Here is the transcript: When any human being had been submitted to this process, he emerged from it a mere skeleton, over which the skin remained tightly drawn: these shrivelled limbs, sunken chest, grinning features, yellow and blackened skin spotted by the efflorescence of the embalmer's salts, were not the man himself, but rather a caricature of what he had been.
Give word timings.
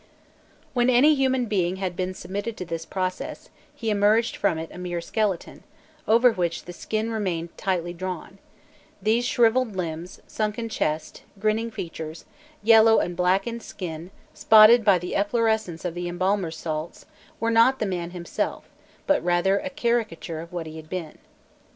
When 0.73 0.89
any 0.89 1.13
human 1.13 1.45
being 1.45 1.75
had 1.75 1.95
been 1.95 2.15
submitted 2.15 2.57
to 2.57 2.65
this 2.65 2.87
process, 2.87 3.51
he 3.75 3.91
emerged 3.91 4.35
from 4.35 4.57
it 4.57 4.71
a 4.73 4.79
mere 4.79 4.99
skeleton, 4.99 5.61
over 6.07 6.31
which 6.31 6.65
the 6.65 6.73
skin 6.73 7.11
remained 7.11 7.55
tightly 7.55 7.93
drawn: 7.93 8.39
these 8.99 9.25
shrivelled 9.25 9.75
limbs, 9.75 10.19
sunken 10.25 10.69
chest, 10.69 11.21
grinning 11.37 11.69
features, 11.69 12.25
yellow 12.63 12.97
and 12.97 13.15
blackened 13.15 13.61
skin 13.61 14.09
spotted 14.33 14.83
by 14.83 14.97
the 14.97 15.15
efflorescence 15.15 15.85
of 15.85 15.93
the 15.93 16.07
embalmer's 16.07 16.57
salts, 16.57 17.05
were 17.39 17.51
not 17.51 17.77
the 17.77 17.85
man 17.85 18.09
himself, 18.09 18.67
but 19.05 19.23
rather 19.23 19.59
a 19.59 19.69
caricature 19.69 20.39
of 20.39 20.51
what 20.51 20.65
he 20.65 20.77
had 20.77 20.89
been. 20.89 21.19